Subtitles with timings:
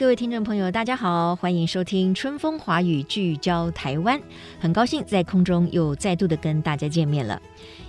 [0.00, 4.18] 各位听众朋友，大家好，欢迎收听《春风华语》，聚焦台湾。
[4.58, 7.38] 很高兴在空中又再度的跟大家见面了。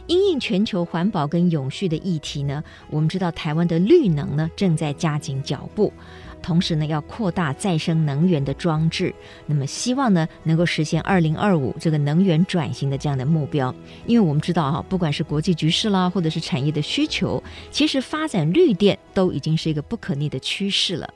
[0.08, 5.94] 因应全球环保跟永续的议题呢，我们知道台湾的绿能呢正在加紧脚步。
[6.42, 13.74] 同时呢，要扩大再生能源的装置，那么希望呢能够实现二零二五这个能源转型的这样的目标。
[14.06, 17.42] 因为我们知道哈，不管是国际局势啦，或者是产业的需求，
[17.72, 21.10] 其实发展绿电都已经是一个不可逆的趋势了。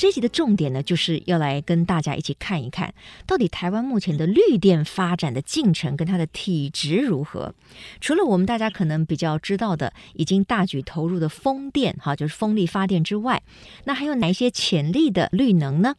[0.00, 2.94] 这集的重点呢，就是要来跟大家一起看一看，
[3.26, 7.54] 到底台湾目前的绿电发展的进程跟它的体质如何。
[8.00, 13.42] 除了我们大家可能比较知道的，已经大举投入的风电，哈，就是风力发电之外，
[13.84, 15.94] 那还有哪一些潜力的绿能呢？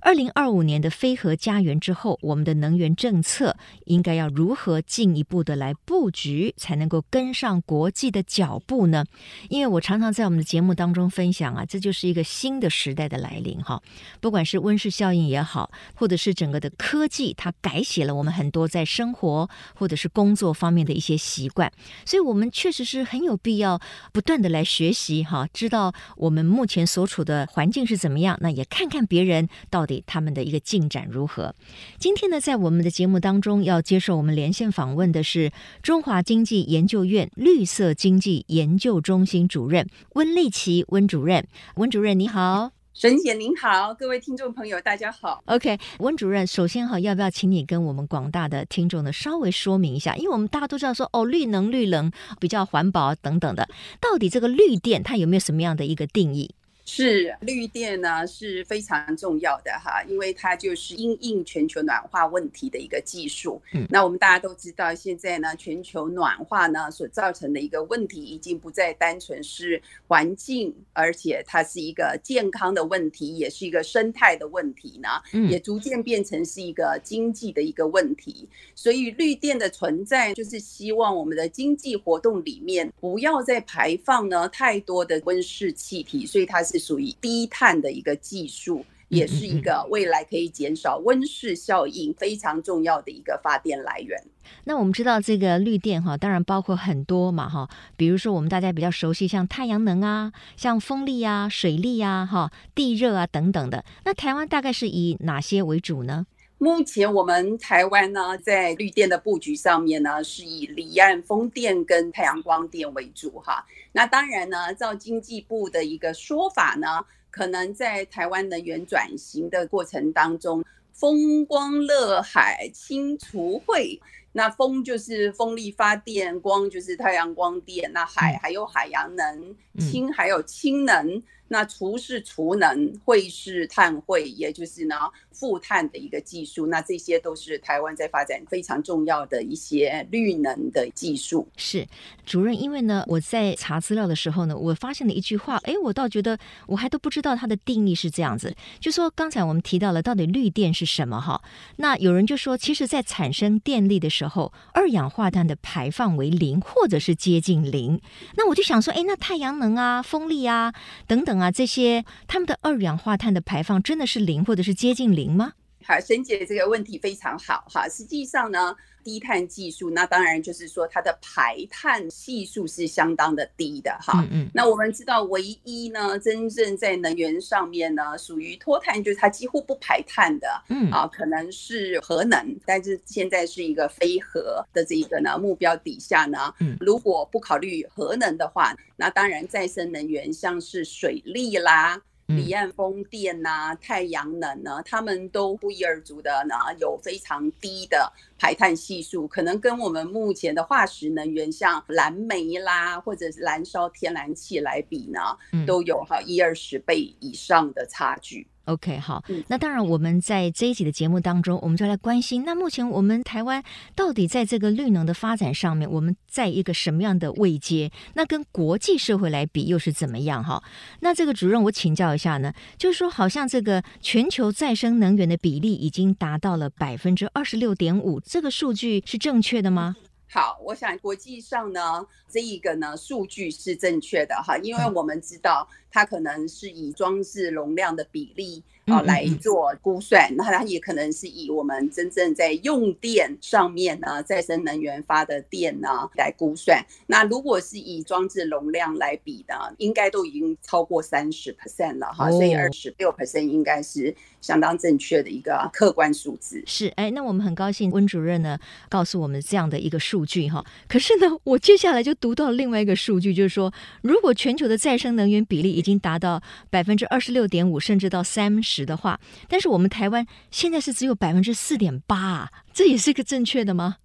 [0.00, 9.04] 二零二五年的非核家园之后，我们的能源政策应该要如何进一步的来布局，才能够跟上国际的脚步呢？
[9.48, 13.82] 因为我常常在我们的节目当中分享啊，这就是一个新的时代的来临哈。
[14.20, 21.72] 不管是温室效应也好，或者是整个的科技，它改写了我们很多在生活或者是工作方面的一些习惯，
[22.04, 23.80] 所以我们确实是很有必要
[24.12, 29.96] 不断的来学习哈，知道我们目前所处的环境是怎么样，那也看看别人到底。
[30.06, 31.54] 他们的一个进展如何？
[31.98, 35.50] 今天呢，在我们的节目当中要接受我们连线访问的是
[35.82, 41.46] 中华经济研究院绿色经济研究中心主任温丽琪温主任。
[41.76, 45.42] 温主任你好，沈姐您好，各位听众朋友大家好。
[45.46, 50.14] OK，温主任，首先哈，要不要请你跟我们广大的听众呢稍微说明一下？
[50.16, 53.68] 因为我们大家都知道说哦，绿能绿能比较环保等等的，
[54.00, 56.54] 到底这个绿电它有没有什么样的一个定义？
[56.88, 63.60] 是绿电呢，是非常重要的哈，因为它就是因应全球暖化问题的一个技术。
[63.74, 75.08] 嗯，那我们大家都知道，现在呢，全球暖化呢所造成的一个问题，已经不再单纯是环境，而且它是一个健康的问题，也是一个生态的问题呢，
[75.50, 78.48] 也逐渐变成是一个经济的一个问题。
[78.76, 86.75] 所以绿电的存在，就是希望我们的经济活动里面不要再排放呢太多的温室气体，所以它是。
[86.78, 94.20] 属于低碳的一个技术，也是一个未来可以减少温室效应非常重要的一个发电来源。
[94.64, 103.84] 那我们知道这个绿电哈，当然包括很多嘛哈，比如说我们大家比较熟悉像太阳能啊，像风力啊、水力啊、哈地热啊等等的。
[104.04, 106.26] 那台湾大概是以哪些为主呢？
[106.58, 113.66] 目前我们台湾呢，在绿电的布局上面呢，是以离岸风电跟太阳光电为主哈。
[113.92, 124.00] 那当然呢，照经济部的一个说法呢，可能在台湾能源转型的过程当中，风光乐海，氢除废。
[124.32, 131.22] 那风就是风力发电，光就是太阳光电，那海还有海洋能，氢还有氢能。
[131.48, 134.96] 那除是除能，废是碳汇，也就是呢
[135.38, 136.66] 负碳的一个技术。
[136.66, 141.46] 那这些都是台湾在发展非常重要的一些绿能的技术。
[141.56, 141.86] 是
[142.24, 146.36] 主任，因为呢我在查资料的时候呢，我发现了一句话，哎，我倒觉得
[146.66, 148.52] 我还都不知道它的定义是这样子。
[148.80, 151.40] 就说刚才我们提到了到底绿电是什么哈？
[151.76, 158.00] 那有人就说，其实在产生电力的时候，二氧化碳的排放为零或者是接近零。
[158.36, 160.74] 那我就想说，哎，那太阳能啊、风力啊
[161.06, 161.36] 等等。
[161.36, 165.52] 啊，这些他们的二氧化碳的排放真的是零或者是接近零吗？
[165.84, 167.88] 好，沈姐这个问题非常好哈。
[167.88, 174.20] 实际上呢，低碳技术，那当然就是说它的排碳系数是相当的低的哈。
[174.22, 174.50] 嗯嗯。
[174.52, 192.02] 那我们知道，唯一呢，真正在能源上面呢，属于脱碳，就是它几乎不排碳的，嗯啊，可能是核能，但是现在是一个非核的这一个呢目标底下呢，嗯，如果不考虑核能的话，那当然再生能源像是水力啦。
[192.26, 205.20] 离岸风电呐、啊，太阳能呢，他们都不一而足的呢，有非常低的排碳系数，可能跟我们目前的化石能源，像燃煤啦，或者是燃烧天然气来比呢，
[205.66, 208.48] 都有哈一二十倍以上的差距。
[208.66, 213.62] OK，好，那当然我们在这一集的节目当中，我们就来关心，那目前我们台湾
[213.94, 217.90] 到底在这个绿能的发展上面，我们在一个什么样的位阶？
[218.14, 220.42] 那跟国际社会来比又是怎么样？
[220.42, 220.62] 哈，
[221.00, 229.94] 那这个主任，我请教一下呢，就是说，好像这个全球再生能源的比例已经达到了百分之二十六点五，这个数据是正确的吗？
[230.36, 238.62] 好，我想国际上呢，这一个呢数据是正确的哈，因为我们知道它可能是以装置容量的比例。
[238.86, 246.80] 啊，来做估算，那它也可能是以我们真正在用电上面呢，再生能源发的电呢来估算。
[247.08, 256.62] 那如果是以装置容量来比呢，应该都已经超过三十 percent 了哈，所以二十六 percent 应该是相当正确的一个客观数字。
[256.64, 258.56] 是，哎，那我们很高兴温主任呢
[258.88, 260.64] 告诉我们这样的一个数据哈。
[260.88, 268.86] 可是呢，我接下来就读到另外一个数据，就是说，如果全球的再生能源比例已经达到百分之二十六点五，甚至到三十。
[268.86, 269.18] 的话，
[269.48, 273.96] 但是我们台湾现在是只有百分之四点八啊，这也是个正确的吗？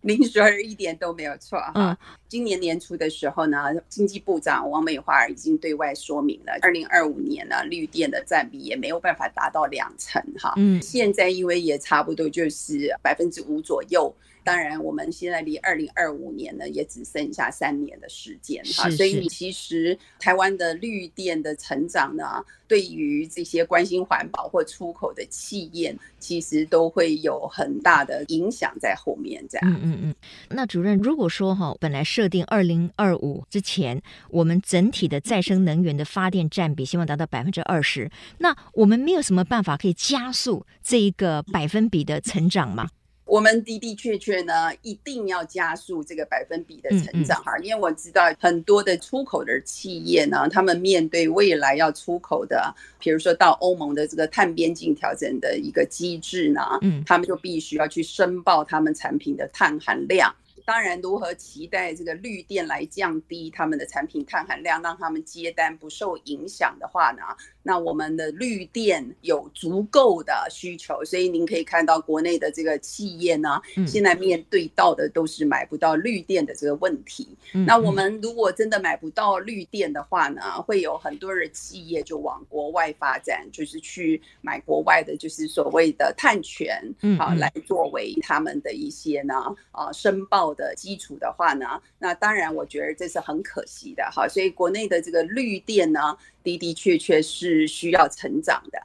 [0.00, 1.72] 您说的一点都没有错哈。
[1.74, 1.96] 嗯、
[2.28, 10.54] 今年年初的时候呢，经济部长王美花已经对外说明了，二零二五年呢，绿电的占比也没有办法达到两成哈。
[10.56, 14.14] 嗯，现在因为也差不多就是百分之五左右。
[14.48, 29.44] 当然，我们现在离二零二五年呢，也只剩下三年的时间哈，所以其实台湾的绿电的成长呢，对于这些关心环保或出口的企业，其实都会有很大的影响在后面。
[29.50, 30.14] 这样，嗯嗯嗯。
[30.48, 34.00] 那主任，如果说哈，本来设定二零二五之前，
[34.30, 42.88] 我们整体的再生能源的发电占比希望达到百分之二十，那我们没有什么办法可以加速这一个百分比的成长吗？
[43.28, 60.34] 我们的的确确呢，一定要加速这个百分比的成长哈，因为我知道很多的出口的企业呢，他们面对未来要出口的，比如说到欧盟的这个碳边境调整的一个机制呢，嗯，他们就必须要去申报他们产品的碳含量。
[60.64, 67.22] 当然，如何期待这个绿电来降低他们的产品碳含量，让他们接单不受影响的话呢？
[67.68, 77.28] 那我们的绿电有足够的需求，所以您可以看到国内的这个企业呢，现在面对到的都是买不到绿电的这个问题。
[77.66, 86.82] 那我们如果真的买不到绿电的话呢，会有很多的企业就往国外发展，就是去买国外的，就是所谓的碳权，
[87.18, 89.34] 啊，来作为他们的一些呢，
[89.72, 91.66] 啊，申报的基础的话呢，
[91.98, 94.26] 那当然我觉得这是很可惜的哈。
[94.26, 96.16] 所以国内的这个绿电呢。
[96.44, 98.80] 的的确确是需要成长的。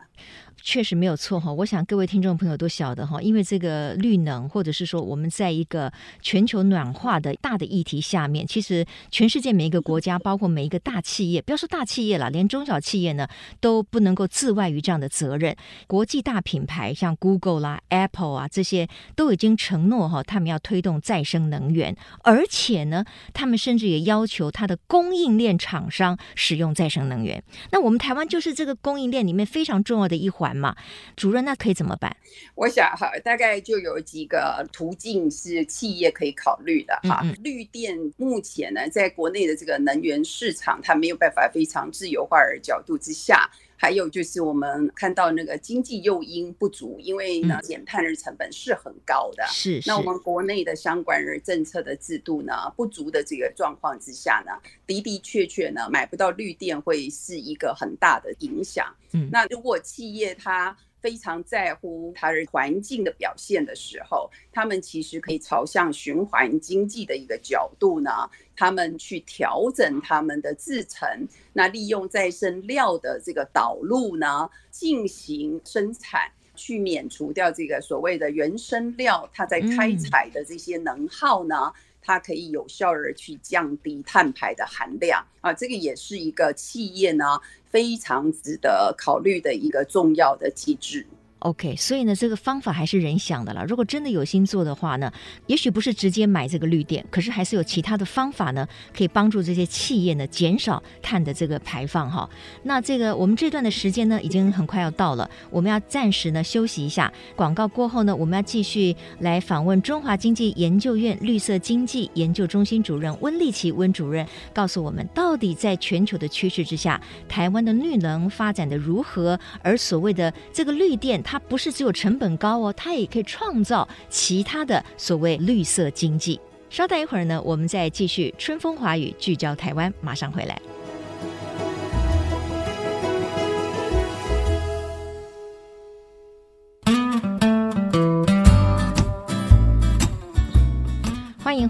[0.61, 5.91] 确实没有错哈，我想各位听众朋友都晓得哈，因为这个绿能，或者是说我们在一个
[6.21, 13.27] 全球暖化的大的议题下面，其实全世界每一个国家，包括每一个大企业，不要说大企业了，连中小企业呢
[13.59, 15.53] 都不能够自外于这样的责任。
[15.85, 23.03] 国际大品牌像 Google 啦、Apple 啊这些，都已经承诺哈，他们要推动再生能源，而且呢，
[23.33, 27.43] 他们甚至也要求它的供应链厂商使用再生能源。
[27.71, 30.42] 那我们台湾就是这个供应链里面非常重要的一环。
[30.51, 30.75] 嘛，
[31.15, 32.17] 主任，那可以怎么办？
[32.55, 37.21] 我想哈，大概就有几个途径是企业可以考虑的哈。
[37.23, 37.37] 嗯嗯。
[37.43, 43.47] 绿电目前呢，在国内的这个能源市场，它没有办法非常自由化的角度之下，
[43.83, 49.45] 还有就是我们看到那个经济诱因不足，因为呢，减碳的成本是很高的。
[49.49, 49.83] 是、嗯。
[49.85, 54.53] 那我们国内的相关的政策的制度呢，不足的这个状况之下呢，
[54.87, 58.87] 的的确确呢，买不到绿电会是一个很大的影响。
[59.11, 68.09] 嗯，那如果企业它非常在乎它的环境的表现的时候，他们其实可以朝向循环经济的一个角度呢，
[68.55, 81.73] 他们去调整他们的制程，那利用再生料的这个导入呢，进行生产，去免除掉这个所谓的原生料它在开采的这些能耗呢。
[81.75, 87.39] 嗯它可以有效的去降低碳排的含量啊，这个也是一个企业呢
[87.71, 91.07] 非常值得考虑的一个重要的机制。
[91.43, 93.65] OK，所以呢，这个方法还是人想的了。
[93.65, 95.11] 如果真的有心做的话呢，
[95.47, 102.29] 也许不是直接买这个绿电，可是还是有其他的方法呢，可以帮助这些企业呢减少碳的这个排放哈。
[102.63, 107.11] 那这个我们这段的时间呢，已经很快要到了，我们要暂时呢休息一下。
[107.35, 121.21] 广告过后呢，我们要继续来访问中华经济研究院绿色经济研究中心主任温立祺温主任，告诉我们到底在全球的趋势之下，台湾的绿能发展的如何，而所谓的这个绿电。
[121.33, 126.39] 它不是只有成本高哦，它也可以创造其他的所谓绿色经济。
[126.69, 130.61] 稍等一会儿呢，我们再继续春风华语，聚焦台湾，马上回来。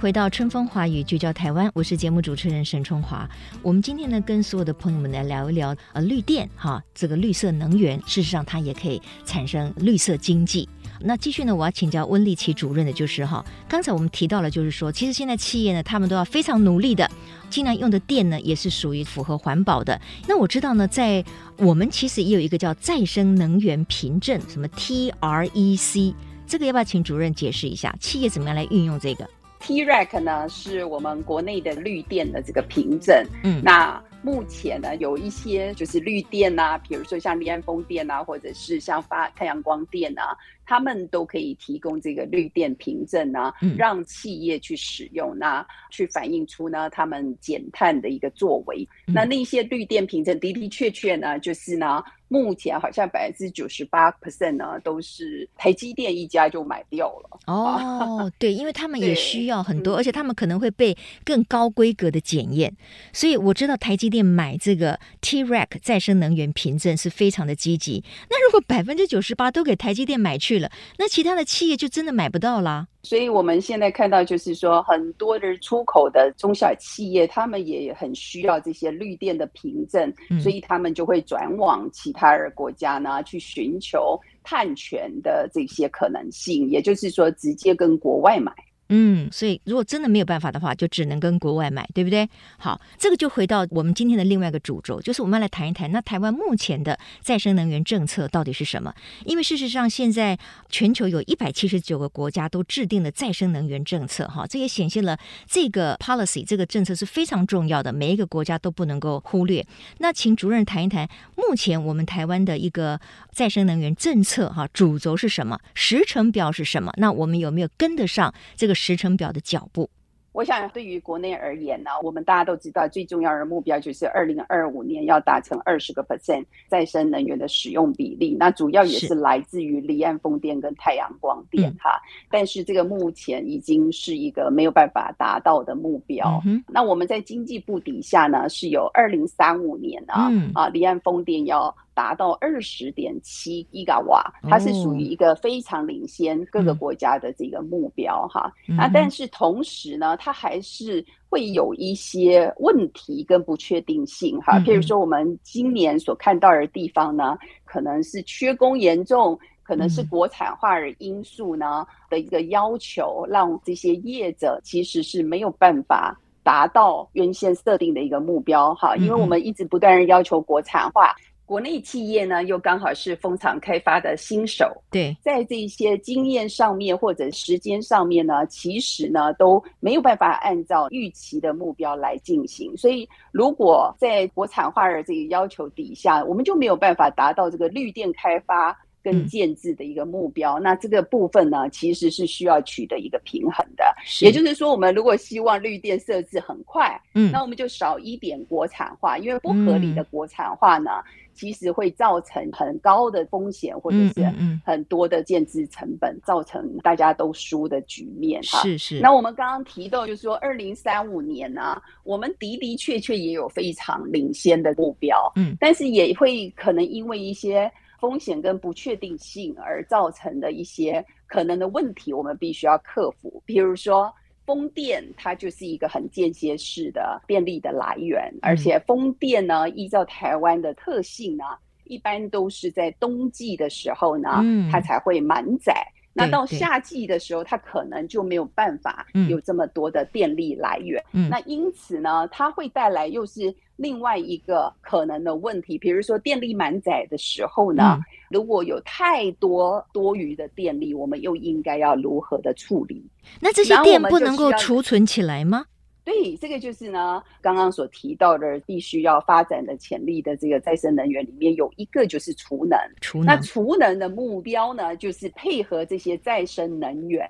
[0.04, 3.26] 回到春风华语聚焦台湾，我是节目主持人沈春华。
[3.62, 10.68] 我们今天呢，跟所有的朋友们来聊一聊呃绿电哈，这个绿色能源，事实上它也可以产生绿色经济。
[11.00, 17.10] 那继续呢，我要请教温丽琪主任的就是哈，刚才我们提到了，就是说，其实现在企业呢，他们都要非常努力的，
[17.50, 20.02] 尽量用的电呢，也是属于符合环保的。
[20.28, 21.24] 那我知道呢，在
[21.56, 26.14] 我们其实也有一个叫再生能源凭证，什么 TREC，
[26.46, 27.96] 这个要不要请主任解释一下？
[28.02, 29.26] 企业怎么样来运用这个
[29.64, 33.26] ？TREC 呢，是我们国内的绿电的这个凭证。
[33.44, 34.04] 嗯，那。
[34.26, 40.34] 目前呢，有一些就是绿电啊，比如说像离岸风电啊，或者是像发太阳光电啊，
[40.66, 48.88] 他们都可以提供这个绿电凭证啊，嗯、让企业去使用，那去反映出呢他们减碳的一个作为。
[49.08, 52.02] 嗯、那那些绿电凭证的的确确呢，就是呢。
[52.34, 57.40] 目前好像百分之九十八 percent 呢，都是台积电一家就买掉了。
[57.46, 62.76] 哦， 对，因为他们也需要很多，而且他们可能会被更高规格的检验。
[63.14, 68.04] 所以我知道台积电买这个 TREC 再生能源凭证是非常的积极。
[68.32, 72.88] 那如果百分之九十八都给台积电买去了，那其他的企业就真的买不到啦。
[73.04, 88.54] 所以我们现在看到，就是说很多的出口的中小企业，他们也很需要这些绿电的凭证，所以他们就会转往其他的国家呢，去寻求碳权的这些可能性，也就是说，直接跟国外买。
[88.96, 92.30] 嗯，所以如果真的没有办法的话，就只能跟国外买，对不对？
[92.60, 98.94] 好，这个就回到我们今天的另外一个主轴，就是我们要来谈一谈，那台湾目前的再生能源政策到底是什么？
[99.26, 100.38] 因为事实上，现在
[100.70, 109.66] 全球有一百七十九个国家都制定了再生能源政策，哈，这也显现了这个 policy 这个政策是非常重要的，每一个国家都不能够忽略。
[109.98, 113.00] 那请主任谈一谈，目前我们台湾的一个
[113.32, 115.60] 再生能源政策，哈，主轴是什么？
[115.74, 116.94] 时程表是什么？
[116.98, 118.76] 那我们有没有跟得上这个？
[118.86, 119.90] 时程表的脚步，
[120.34, 128.36] 我想对于国内而言呢，我们大家都知道，最重要的目标就是二零二五年要达成二十个 percent 再生能源的使用比例。
[128.38, 131.92] 那主要也是来自于离岸风电跟太阳光电哈。
[132.06, 136.42] 是但是这个目前已经是一个没有办法达到的目标。
[136.46, 141.74] 嗯、那我们在经济部底下呢，是有二零三五年啊、嗯、啊离岸风电要。
[141.94, 148.52] 达到二十点七吉瓦，它是属于一个非常领先各个国家的这个目标哈。
[148.68, 154.60] 那但是同时呢，它还是会有一些问题跟不确定性哈。
[154.60, 168.96] 譬如说，我们今年所看到的地方呢，可能是缺工严重，可能是国产化的因素呢的一个要求，让这些业者其实是没有办法达到原先设定的一个目标哈。
[168.98, 171.16] 因为我们一直不断地要求国产化。
[171.46, 182.76] 国内企业呢，又刚好是风场开发的新手，对，在这些经验上面或者时间上面呢，其实呢都没有办法按照预期的目标来进行。
[182.78, 190.60] 所以，如果在国产化的这个要求底下，我们就没有办法达到这个绿电开发跟建制的一个目标。
[190.60, 193.84] 嗯、那这个部分呢，其实是需要取得一个平衡的。
[194.22, 200.90] 也就是说，我们如果希望绿电设置很快，嗯，那我们就少一点国产化，因为不合理的国产化呢。
[201.06, 204.24] 嗯其实会造成很高的风险，或者是
[204.66, 208.62] 很多的建制成本，造成大家都输的局面哈。
[208.62, 209.00] 是是。
[209.00, 224.14] 那我们刚刚提到，就是说二零三五年呢、啊，我们的的确确也有非常领先的目标，嗯，但是也会可能因为一些风险跟不确定性而造成的一些可能的问题，我们必须要克服，比如说。
[224.46, 231.44] 风电它就是一个很间歇式的电力的来源，而且风电呢，依照台湾的特性呢，
[231.86, 235.86] 一般都是在冬季的时候呢，它才会满载。
[236.14, 241.04] 那到夏季的时候，它可能就没有办法有这么多的电力来源。
[241.30, 253.04] 那因此呢，它会带来又是另外一个可能的问题，比如说电力满载的时候呢，如果有太多多余的电力，我们又应该要如何的处理？
[253.40, 255.66] 那这些电不能够储存起来吗？
[256.06, 262.78] 对，这个就是呢，刚刚所提到的必须要发展的潜力的这个再生能源里面有一个就是储能。
[263.00, 263.28] 储能。
[263.28, 267.26] 那储能的目标呢，就是配合这些再生能源，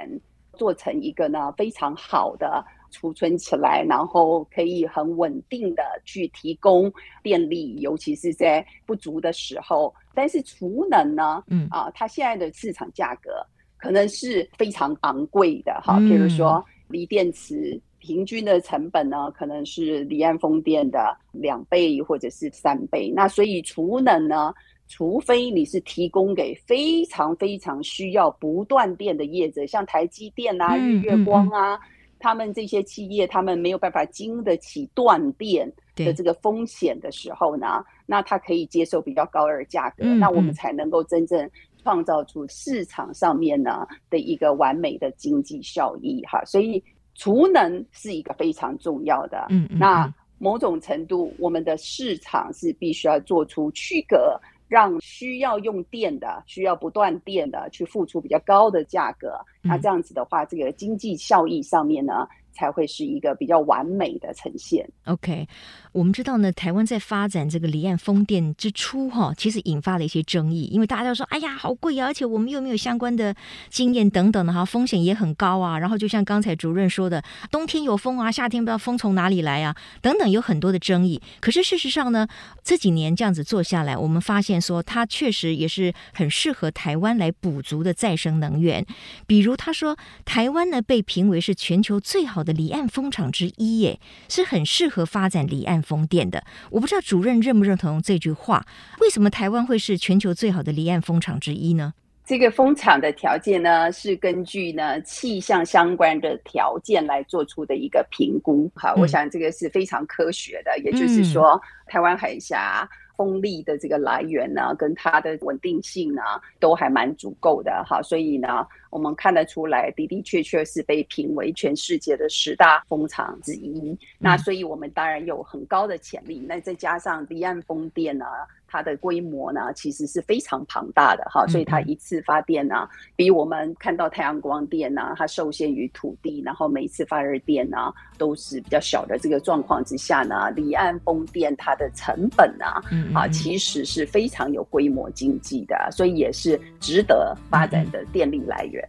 [0.54, 9.94] 做成一个呢非常好的储存起来，然后可以很稳定的去提供电力，尤其是在不足的时候。
[10.16, 13.46] 但是储能呢，嗯啊，它现在的市场价格
[13.78, 17.80] 可能是非常昂贵的哈，比如说锂电池。
[18.04, 23.10] 平均的成本呢，可能是离岸风电的两倍或者是三倍。
[23.16, 24.54] 那所以储能呢，
[24.90, 31.80] 除非你是提供给非常非常需要不断电的业者，像台积电啊、日月光啊，
[32.20, 41.50] 他们这些企业他们没有办法经得起断电的这个风险的时候呢，那他可以接受比较高的价格，那我们才能够真正
[41.82, 46.44] 创造出市场上面呢的一个完美的经济效益哈。
[46.44, 46.84] 所以
[47.16, 54.40] 储能是一个非常重要的，嗯，嗯，那某种程度我们的市场是必须要做出区隔。
[54.70, 64.88] 让需要用电的、需要不断电的去付出比较高的价格，那这样子的话，这个经济效益上面呢，才会是一个比较完美的呈现。
[65.06, 65.48] OK，
[65.92, 73.36] 我们知道呢，台湾在发展这个离岸风电之初，哈，其实引发了一些争议，因为大家都说，哎呀，好贵啊，而且我们又没有相关的
[73.70, 75.80] 经验等等的哈，风险也很高啊。
[75.80, 81.22] 然后就像刚才主任说的，冬天有风啊，夏天不知道风从哪里来啊，等等，有很多的争议。
[81.40, 82.28] 可是事实上呢，
[82.64, 88.86] 这几年这样子做下来，我们发现说，它确实也是很适合台湾来补足的再生能源。
[89.26, 96.44] 比如他说，台湾呢被评为是全球最好的离岸风场之一，耶，是很适合发展离岸风电的。
[96.72, 98.66] 我不知道主任认不认同这句话？
[99.00, 101.94] 为什么台湾会是全球最好的离岸风场之一呢？
[102.26, 108.72] 这个风场的条件呢，是根据呢气象相关的条件来做出的一个评估。
[108.76, 112.90] 好，我想这个是非常科学的，嗯、也就是说，台湾海峡。
[113.16, 116.22] 风力的这个来源呢，跟它的稳定性呢，
[116.60, 123.92] 都还蛮足够的哈，所以呢，我们看得出来，的的确确是被评为全世界的十大风场之一。
[123.92, 126.40] 嗯、那所以我们当然有很高的潜力。
[126.48, 128.26] 那再加上离岸风电呢，
[128.74, 142.66] 它的规模呢，其实是非常庞大的哈，所以它一次发电呢，比我们看到太阳光电呢，它受限于土地，然后每一次发热电呢，都是比较小的这个状况之下呢，离岸风电它的成本呢，
[143.14, 148.84] 啊，其实是非常有规模经济的，所以也是值得发展的电力来源。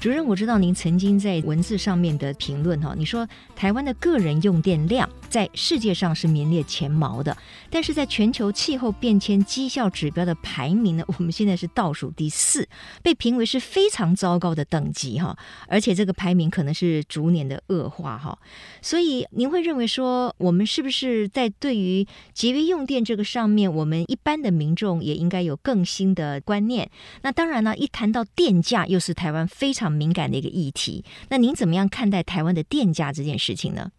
[0.00, 7.36] 主任，我知道您曾经在文字上面的评论哈，你说台湾的个人用电量在世界上是名列前茅的，
[7.68, 12.66] 但是在全球气候变迁绩效指标的排名呢，我们现在是倒数第四，
[13.02, 15.36] 被评为是非常糟糕的等级哈，
[15.68, 18.38] 而且这个排名可能是逐年的恶化哈，
[18.80, 26.90] 所以您会认为说，我们是不是在对于节约用电这个上面，我们一般的民众也应该有更新的观念？
[27.20, 33.90] 那当然呢，一谈到电价，又是台湾非常敏感的一个议题，那您怎么样看待台湾的电价这件事情呢？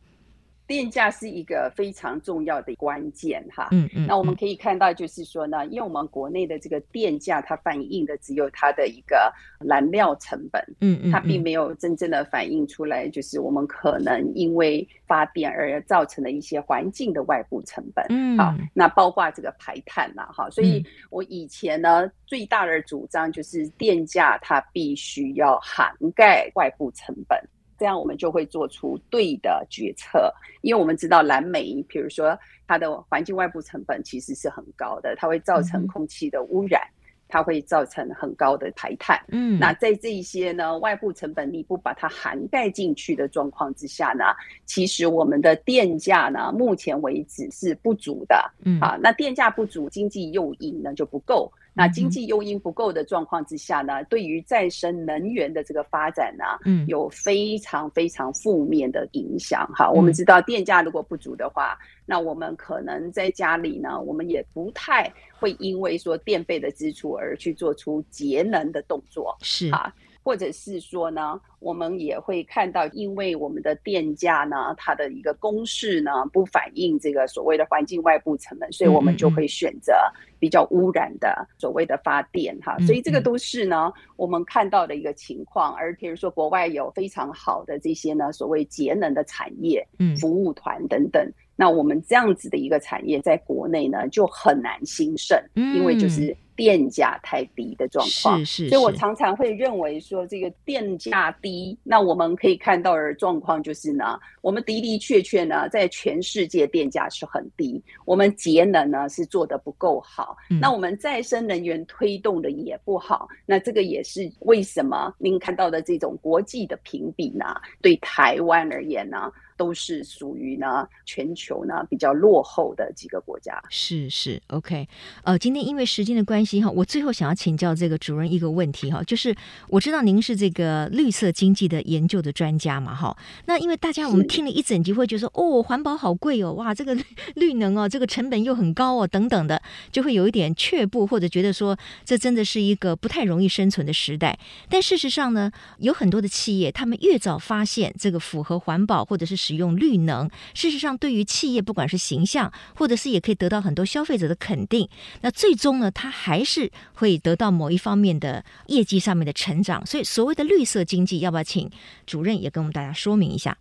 [0.71, 9.29] 电价是一个非常重要的关键哈，嗯嗯，那我们可以看到，就是说呢，因为我们国内的这个电价，它反映的只有它的一个
[9.59, 27.37] 燃料成本，嗯嗯，它并没有真正的反映出来，就是我们可能因为发电而造成的一些环境的外部成本，嗯，好，那包括这个排碳嘛，哈，所以我以前呢最大的主张就是电价它必须要涵盖外部成本。
[27.81, 36.79] 这样我们就会做出对的决策，因为我们知道蓝煤，比如说它的环境外部成本其实是很高的，它会造成空气的污染，
[37.27, 39.19] 它会造成很高的排碳。
[39.29, 44.25] 嗯，那在这一些呢外部成本你不把它涵盖进去的状况之下呢，
[44.67, 48.51] 其实我们的电价呢目前为止是不足的。
[48.63, 51.51] 嗯，啊，那电价不足，经济诱因呢就不够。
[51.73, 59.65] 那经济诱因不够的状况之下呢，对于再生能源的这个发展呢，嗯，有非常非常负面的影响。
[59.73, 69.37] 哈，我们知道电价如果不足的话，那我们可能在家里呢，我们也不太会因为说电费的支出而去做出节能的动作。
[69.41, 69.93] 是啊。
[70.23, 79.93] 或者是说呢，我们也会看到，因为我们的电价呢，它的一个公式呢，不反映这个所谓的环境外部成本，所以我们就会选择
[80.39, 82.77] 比较污染的所谓的发电哈。
[82.85, 85.73] 所以这个都是呢，我们看到的一个情况。
[85.73, 89.85] 而比如说，国外有非常好的这些呢，所谓节能的产业、
[90.19, 91.27] 服务团等等。
[91.55, 96.35] 那我们这样子的一个产业，在国内呢，就很难兴盛，因为就是。
[96.61, 117.45] 电价太低的状况，是是是，所以我常常会认为说，这个电价低，那我们可以看到的状况就是呢，我们的的确确呢，在全世界电价是很低，我们节能呢是做得不够好，嗯，那我们再生能源推动的也不好，那这个也是为什么您看到的这种国际的评比呢，
[117.81, 123.61] 对台湾而言呢，都是属于呢全球呢比较落后的几个国家。
[123.69, 124.87] 是是，OK。
[125.23, 129.35] 呃，今天因为时间的关系哈，我最后想要请教这个主任一个问题哈，就是
[129.69, 136.97] 我知道您是这个绿色经济的研究的专家嘛哈，那因为大家我们听了一整集会觉得说哦，环保好贵哦，哇，这个
[137.35, 144.39] 绿能哦，这个成本又很高哦，等等的，就会有一点却步或者觉得说这真的是一个不太容易生存的时代。
[144.67, 154.87] 但事实上呢，有很多的企业，他们越早发现这个符合环保或者是使用绿能，事实上对于企业不管是形象，或者是也可以得到很多消费者的肯定。
[155.21, 159.85] 那最终呢，它还是会得到某一方面的业绩上面的成长。
[159.85, 161.69] 所以所谓的绿色经济，要不要请
[162.05, 163.57] 主任也跟我们大家说明一下？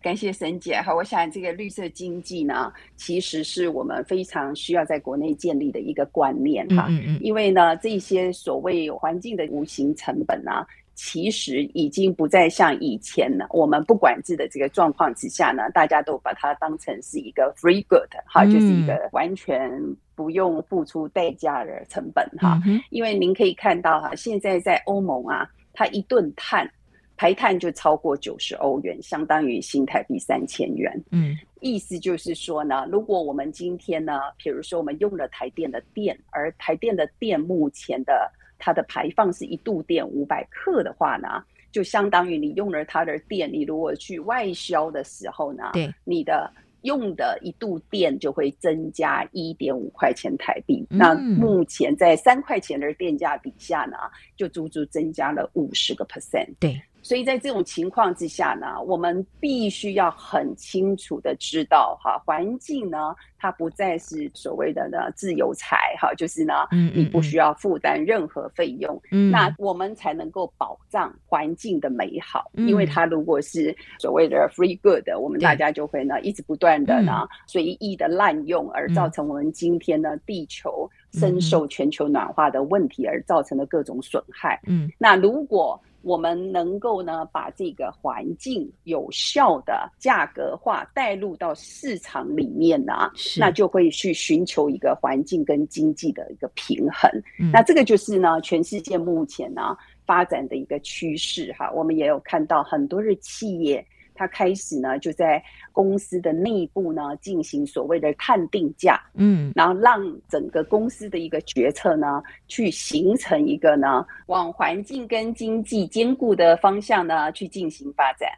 [0.00, 6.86] 感谢沈姐哈，我想这个绿色经济呢，其实是我们非常需要在国内建立的一个观念哈。
[6.88, 7.18] 嗯嗯。
[7.22, 19.70] 因为呢，这些所谓环境的无形成本呢，其实已经不再像以前了，我们不管制的这个状况之下呢，大家都把它当成是一个 free good 哈，就是一个完全
[20.14, 22.60] 不用付出代价的成本哈。
[22.90, 26.70] 因为您可以看到哈，现在在欧盟啊，它一顿碳。
[27.16, 30.92] 排碳就超过九十欧元，相当于新台币三千元。
[31.12, 38.28] 嗯，意思就是说呢，如果我们今天呢，比如说我们用了台电的电，而台电的电目前的
[38.64, 46.50] 它的排放是一度电五百克的话呢，就相当于你用了它的电，你如果去外销的时候呢，对，你的
[46.80, 50.82] 用的一度电就会增加一点五块钱台币。
[50.88, 50.96] 嗯。
[50.96, 53.98] 那目前在三块钱的电价底下呢，
[54.34, 56.48] 就足足增加了五十个 percent。
[56.58, 56.80] 对。
[57.04, 66.54] 所以在这种情况之下呢，我们必须要很清楚的知道哈，环境呢，它不再是所谓的呢自由财哈，就是呢，
[66.94, 72.50] 你不需要负担任何费用，嗯，那我们才能够保障环境的美好。
[72.54, 84.58] 因为它如果是所谓的 free good，我们大家就会呢一直不断的呢随意的滥用，而造成我们今天呢地球深受全球暖化的问题而造成的各种损害。
[84.66, 97.10] 嗯，那如果我们能够呢，把这个环境有效的价格化带入到市场里面呢，那就会去寻求一个环境跟经济的一个平衡。
[97.40, 97.50] 嗯。
[97.50, 101.70] 那这个就是呢，全世界目前呢发展的一个趋势哈。
[101.72, 103.84] 我们也有看到很多的企业。
[104.14, 118.28] 他开始呢，就在公司的内部呢进行所谓的碳定价，嗯，然后让整个公司的一个决策呢，去形成一个呢往环境跟经济兼顾的方向呢去进行发展。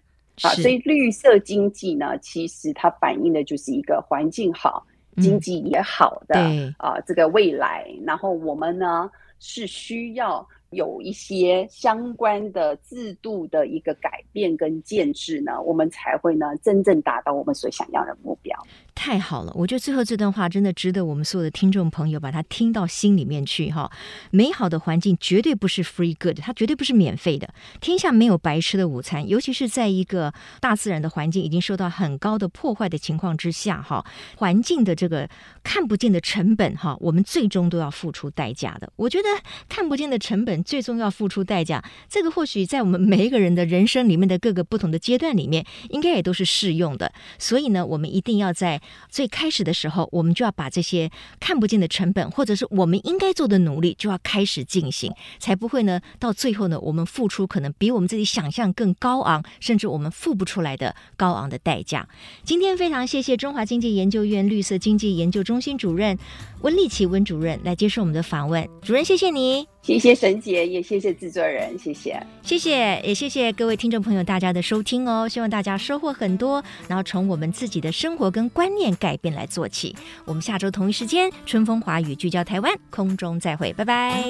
[0.42, 4.86] 啊，所以绿色经济呢，其实它反映的就是一个环境好、
[5.16, 6.38] 经济也好的
[6.78, 7.86] 啊、呃、这个未来。
[8.04, 10.46] 然后我们呢是需要。
[10.70, 18.57] 有一些相关的制度的一个改变跟建制呢，我们才会呢真正达到我们所想要的目标。
[18.94, 23.90] 太好了，我觉得最后这段话真的值得我们所有的听众朋友把它听到心里面去哈。
[24.31, 27.48] 美好的环境绝对不是 free good，它绝对不是免费的。
[27.81, 34.05] 天下没有白吃的午餐，尤其是在一个大自然的环境已经受到很高的破坏的情况之下哈，
[34.38, 35.29] 环境的这个
[35.62, 38.90] 看不见的成本哈，我们最终都要付出代价的。
[38.96, 39.29] 我觉得
[39.68, 47.12] 看不见的成本最终要付出代价，这个或许在我们每一个人的人生里面的各个不同的阶段里面，应该也都是适用的。
[47.38, 62.08] 所以呢，我们一定要在最开始的时候，我们就要把这些看不见的成本，或者是我们应该做的努力，就要开始进行，才不会呢，到最后呢，我们付出可能比我们自己想象更高昂，甚至我们付不出来的高昂的代价。
[62.44, 66.18] 今天非常谢谢中华经济研究院绿色经济研究中心主任
[66.62, 69.75] 温立祺温主任来接受我们的访问，主任谢谢你。
[69.87, 79.94] 谢谢沈姐，也谢谢制作人，谢谢，谢谢，也谢谢各位听众朋友大家的收听哦，希望大家收获很多，然后从我们自己的生活跟观念改变来做起。
[80.25, 84.25] 我们下周同一时间，春风华语聚焦台湾，空中再会，拜拜。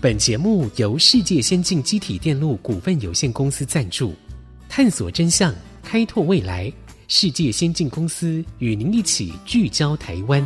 [0.00, 4.12] 本节目由世界先进机体电路股份有限公司赞助，
[4.68, 5.54] 探索真相，
[5.84, 6.72] 开拓未来，
[7.06, 10.44] 世界先进公司与您一起聚焦台湾。